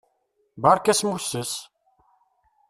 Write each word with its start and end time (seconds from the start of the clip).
Beṛka 0.61 0.89
asmusses! 0.91 1.51